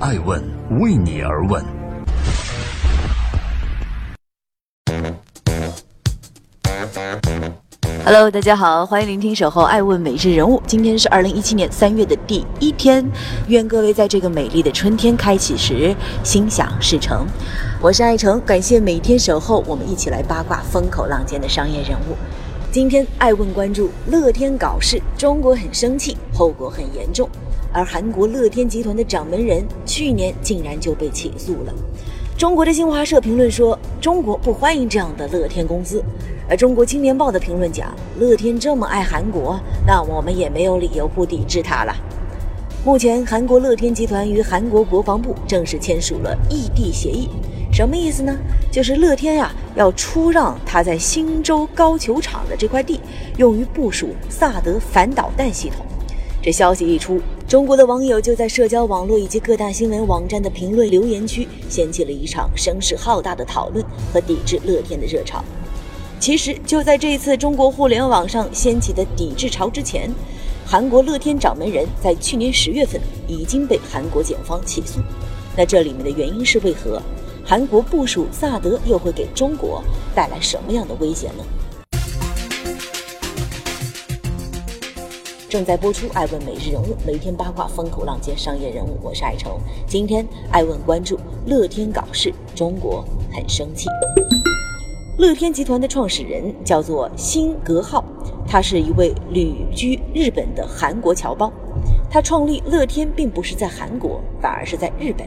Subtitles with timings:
[0.00, 0.40] 爱问
[0.78, 1.64] 为你而问。
[8.04, 10.58] Hello，大家好，欢迎聆听《守候爱问每日人物》。
[10.68, 13.04] 今天是二零一七年三月的第一天，
[13.48, 15.92] 愿各位在这个美丽的春天开启时
[16.22, 17.26] 心想事成。
[17.80, 22.14] 我是爱成，感谢每天守候，我们一起来八卦风口浪尖的商业人物。
[22.70, 27.28] 今天爱问关注乐天搞事，中国很生气，后果很严重。
[27.72, 31.74] 而韩国乐天集团的掌门人去年竟然就被起诉了。
[32.36, 36.02] 中国的新华社评论说，中国不欢迎这样的乐天公司。
[36.48, 41.94] 而中国青年报的评论讲，乐天这么爱韩国，那我们也没有理由不抵制它了。
[42.84, 47.28] 目前，韩国乐天集团与韩国国防部正式签署了异地协议，
[47.72, 48.34] 什么意思呢？
[48.70, 53.00] 就是乐天呀要出让他在新洲高球场的这块地，
[53.36, 55.84] 用于部署萨德反导弹系统。
[56.40, 63.82] 这消息一出，中国的网友就在社交网络以及各大新闻网站的评论留言区掀起了一场声势浩大的讨论
[64.12, 65.42] 和抵制乐天的热潮。
[66.20, 70.12] 其实就在这一次中国互联网上掀起的抵制潮之前，
[70.66, 75.00] 韩国乐天掌门人在去年十月份已经被韩国检方起诉。
[75.56, 77.00] 那这里面的原因是为何？
[77.46, 79.82] 韩国部署萨德又会给中国
[80.14, 81.44] 带来什么样的威胁呢？
[85.48, 89.58] 正在播出《爱问每日人物》，每天八卦风口浪尖商业人物，我是爱成。
[89.86, 93.88] 今天爱问关注乐天搞事，中国很生气。
[95.16, 98.04] 乐天集团的创始人叫做辛格浩，
[98.46, 101.50] 他是一位旅居日本的韩国侨胞。
[102.10, 105.26] 他创立乐天并不是在韩国，反而是在日本。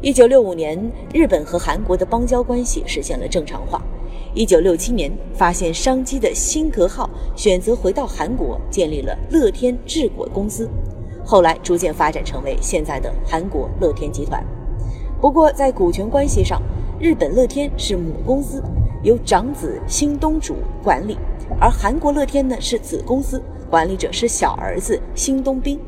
[0.00, 0.80] 一九六五年，
[1.12, 3.82] 日本和韩国的邦交关系实现了正常化。
[4.34, 10.68] 一九六七年，发现商机的辛格浩选择回到韩国，建立了乐天制果公司，
[11.24, 14.44] 后来逐渐发展成为现在的韩国乐天集团。
[15.20, 16.62] 不过，在股权关系上，
[17.00, 18.62] 日本乐天是母公司。
[19.02, 21.16] 由长子新东主管理，
[21.58, 25.80] 而韩国乐天呢是子公司，管理者是小儿子新东彬。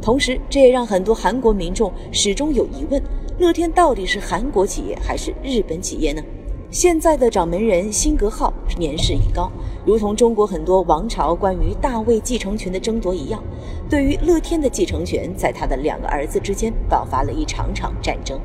[0.00, 3.02] 同时，这也让很多韩国民众始终有疑问：
[3.38, 6.22] 乐天到底是韩国企业还是日本企业呢？
[6.72, 9.52] 现在的掌门人辛格浩年事已高，
[9.84, 13.44] 如同中国很多王朝关于大位继承权的争夺一样，
[13.90, 18.40] 对于乐天的继承权，在他的两个儿子之间爆发了一场场战争，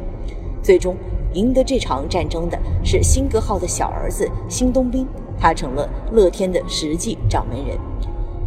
[0.61, 0.93] 最终。
[1.33, 5.07] 赢得这场战争的是辛格浩的小儿子辛东兵，
[5.37, 7.77] 他成了乐天的实际掌门人。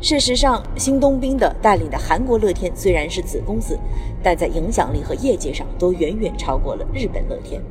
[0.01, 3.79] 事实上，辛东兵的带领的韩国乐天虽然是子公司，
[4.23, 7.63] 但在影响力和业绩上都远远超过了日本乐天。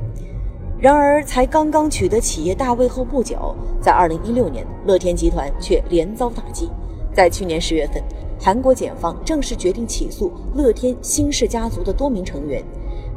[0.81, 6.69] 然而，才刚刚取得企业大位后不久，在2016年，乐天集团却连遭打击。
[7.13, 8.01] 在去年十月份，
[8.39, 12.63] 韩国检方正式决定起诉乐天辛氏家族的多名成员。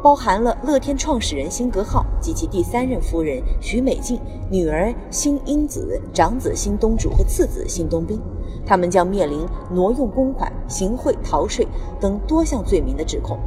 [0.02, 4.18] 包含了乐天创始人辛格浩及其第三任夫人徐美静、
[4.50, 8.20] 女儿辛英子、长子辛东主和次子辛东彬，
[8.66, 11.64] 他们将面临挪用公款、行贿逃税
[12.00, 13.38] 等多项罪名的指控。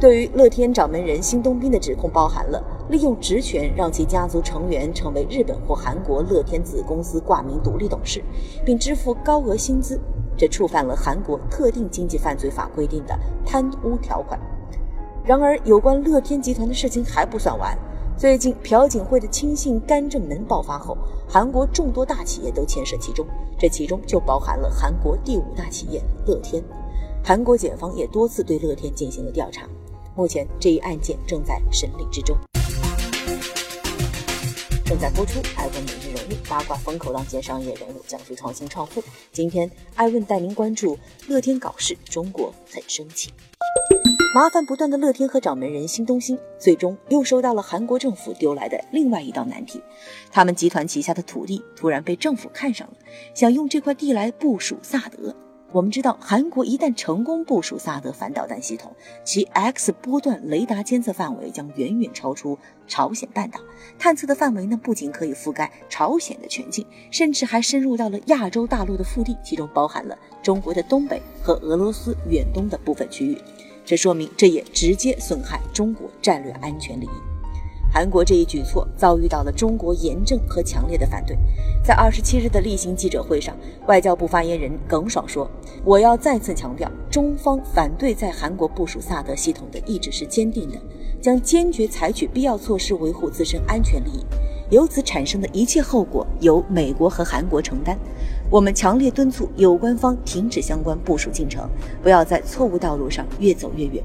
[0.00, 8.22] 对于乐天掌门人辛东彬的指控，包含了利用职权让其家族成员成为日本或韩国乐天子公司挂名独立董事，
[8.64, 10.00] 并支付高额薪资，
[10.36, 14.38] 这触犯了韩国特定经济犯罪法规定的贪污条款。
[15.24, 17.76] 然而，有关乐天集团的事情还不算完。
[18.16, 20.96] 最近，朴槿惠的亲信干政门爆发后，
[21.28, 23.26] 韩国众多大企业都牵涉其中，
[23.58, 26.62] 这其中就包含了韩国第五大企业乐天。
[27.22, 29.68] 韩国检方也多次对乐天进行了调查，
[30.18, 32.36] 目前这一案件正在审理之中。
[34.84, 39.00] 正在播出《爱问每日人物》，八卦风口浪尖商业人物，讲述创新创富。
[39.30, 40.98] 今天，爱问带您关注
[41.28, 43.30] 乐天搞事，中国很生气。
[44.34, 49.80] 麻烦不断的乐天和掌门人辛东兴，最终又收到了韩国政府丢来的另外一道难题。
[50.32, 52.94] 他们集团旗下的土地突然被政府看上了，
[53.36, 55.36] 想用这块地来部署萨德。
[55.70, 58.90] 我们知道，韩国一旦成功部署萨德反导弹系统，
[59.22, 63.60] 其 X 波段雷达监测范围将远远超出朝鲜半岛。
[63.98, 73.38] 探测的范围呢，不仅可以覆盖朝鲜的全境，甚至还深入到了亚洲大陆的腹地，其中包含了中国的东北和俄罗斯远东的部分区域。
[73.84, 77.37] 这说明，这也直接损害中国战略安全利益。
[77.98, 81.36] 韩国这一举措遭遇到了中国严正和强烈的反对。
[81.82, 83.56] 在二十七日的例行记者会上，
[83.88, 85.50] 外交部发言人耿爽说
[85.84, 90.78] ：“我要再次强调，中方反对在韩国部署萨德系统的意志是坚定的，
[91.20, 94.24] 将坚决采取必要措施维护自身安全利益。
[94.70, 97.98] 由此产生的一切后果由美国和韩国承担。
[98.48, 101.68] 我们强烈敦促有关方停止相关部署进程，
[102.00, 104.00] 不要在错误道路上越走越远。”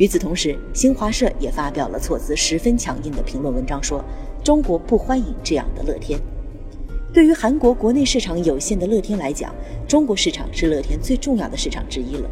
[0.00, 4.02] 与此同时，新华社也发表了措辞十分强硬的评论文章，说
[4.42, 6.18] 中国不欢迎这样的乐天。
[7.12, 9.54] 对于韩国国内市场有限的乐天来讲，
[9.86, 12.30] 中国市场是乐天最重要的市场之一了。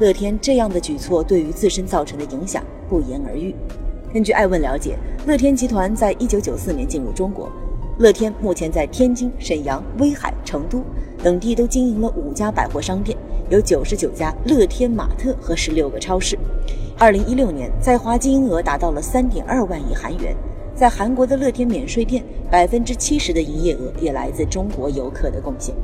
[0.00, 3.54] 乐天这样的举措对于自身造成的影响不言而喻。
[4.12, 4.98] 根据艾问了解，
[5.28, 7.48] 乐天集团在一九九四年进入中国。
[8.00, 10.82] 乐天目前在天津、沈阳、威海、成都
[11.22, 13.16] 等地都经营了五家百货商店，
[13.48, 16.36] 有九十九家乐天玛特和十六个超市。
[16.98, 20.34] 二零一六年在华经营额达到了三点二万亿韩元。
[20.74, 25.74] 在韩国的乐天免税店，百分之七十的营业额也来自中国游客的贡献。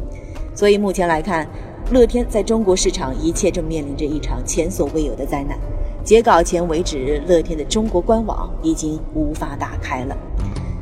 [0.54, 1.46] 所以目前来看，
[1.90, 5.58] 乐天在中国市场一切正面临着一场前所未有的灾难。
[6.02, 10.16] 截稿前为止，乐天的中国官网已经无法打开了。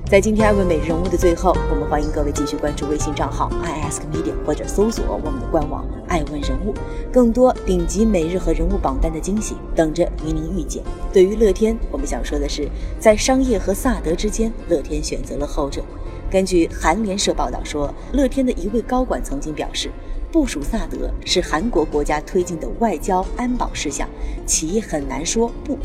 [0.09, 6.75] 在今天艾问每日人物的最后，我们欢迎各位继续关注微信账号 i ask media 或者搜索我们的官网爱问人物，
[7.13, 10.83] 更多顶级每日和人物榜单的惊喜等着与您遇见。
[11.13, 12.69] 对于乐天，我们想说的是，
[12.99, 15.83] 在商业和萨德之间，乐天选择了后者。
[16.29, 19.89] 根据韩联社报道说，乐天的一位高管曾经表示，
[20.33, 24.09] 部署萨德是韩国国家推进的外交安保事项，
[24.45, 25.79] 企业很难说不。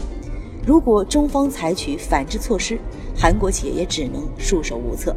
[0.66, 2.80] 如果中方采取反制措施，
[3.16, 5.16] 韩国企业也只能束手无策。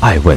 [0.00, 0.36] 爱问